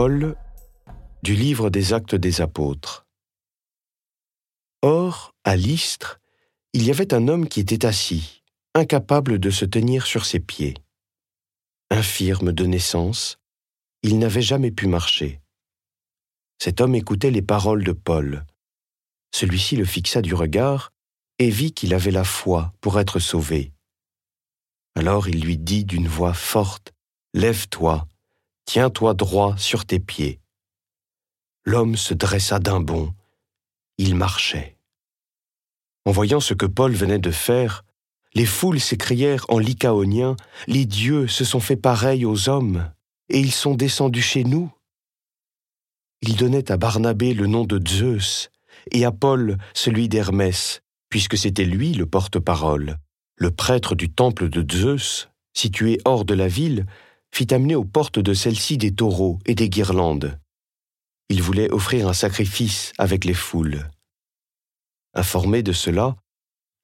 [0.00, 0.36] Paul
[1.24, 3.04] du livre des actes des apôtres.
[4.80, 6.20] Or, à l'Istre,
[6.72, 8.44] il y avait un homme qui était assis,
[8.76, 10.74] incapable de se tenir sur ses pieds.
[11.90, 13.40] Infirme de naissance,
[14.04, 15.40] il n'avait jamais pu marcher.
[16.62, 18.46] Cet homme écoutait les paroles de Paul.
[19.34, 20.92] Celui-ci le fixa du regard
[21.40, 23.72] et vit qu'il avait la foi pour être sauvé.
[24.94, 26.92] Alors il lui dit d'une voix forte,
[27.34, 28.06] Lève-toi,
[28.68, 30.40] tiens-toi droit sur tes pieds.
[31.64, 33.14] L'homme se dressa d'un bond,
[33.96, 34.76] il marchait.
[36.04, 37.86] En voyant ce que Paul venait de faire,
[38.34, 40.36] les foules s'écrièrent en lycaonien,
[40.66, 42.92] Les dieux se sont fait pareil aux hommes,
[43.30, 44.70] et ils sont descendus chez nous.
[46.20, 48.50] Ils donnaient à Barnabé le nom de Zeus,
[48.90, 52.98] et à Paul celui d'Hermès, puisque c'était lui le porte-parole.
[53.36, 56.84] Le prêtre du temple de Zeus, situé hors de la ville,
[57.32, 60.38] fit amener aux portes de celle-ci des taureaux et des guirlandes.
[61.28, 63.90] Il voulait offrir un sacrifice avec les foules.
[65.14, 66.16] Informés de cela,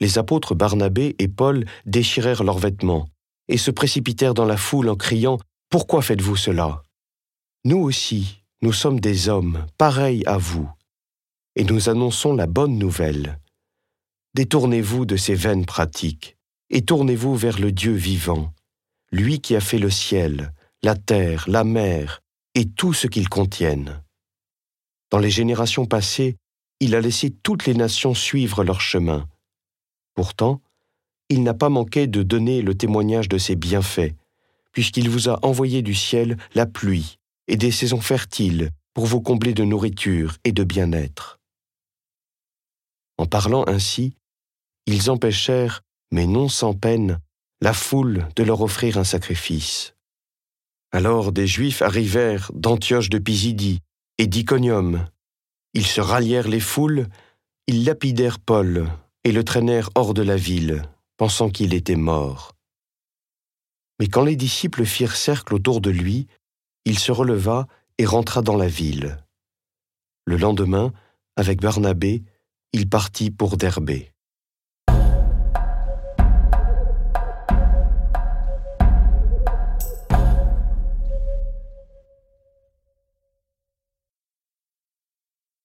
[0.01, 3.09] les apôtres Barnabé et Paul déchirèrent leurs vêtements
[3.49, 5.39] et se précipitèrent dans la foule en criant
[5.71, 6.83] Pourquoi faites-vous cela?
[7.65, 10.71] Nous aussi, nous sommes des hommes, pareils à vous,
[11.57, 13.39] et nous annonçons la bonne nouvelle.
[14.35, 16.37] Détournez-vous de ces vaines pratiques
[16.71, 18.53] et tournez-vous vers le Dieu vivant,
[19.15, 22.21] lui qui a fait le ciel, la terre, la mer
[22.55, 24.03] et tout ce qu'ils contiennent.
[25.11, 26.37] Dans les générations passées,
[26.81, 29.29] il a laissé toutes les nations suivre leur chemin.
[30.15, 30.61] Pourtant,
[31.29, 34.15] il n'a pas manqué de donner le témoignage de ses bienfaits,
[34.73, 39.55] puisqu'il vous a envoyé du ciel la pluie et des saisons fertiles pour vous combler
[39.55, 41.39] de nourriture et de bien-être.
[43.17, 44.17] En parlant ainsi,
[44.87, 47.21] ils empêchèrent, mais non sans peine,
[47.65, 49.95] la foule de leur offrir un sacrifice.
[50.93, 53.81] Alors des Juifs arrivèrent d'Antioche de Pisidie
[54.19, 55.07] et d'Iconium.
[55.73, 57.07] Ils se rallièrent les foules,
[57.67, 58.87] ils lapidèrent Paul
[59.25, 60.83] et le traînèrent hors de la ville,
[61.17, 62.53] pensant qu'il était mort.
[63.99, 66.27] Mais quand les disciples firent cercle autour de lui,
[66.85, 69.25] il se releva et rentra dans la ville.
[70.27, 70.93] Le lendemain,
[71.35, 72.25] avec Barnabé,
[72.75, 74.14] il partit pour Derbé.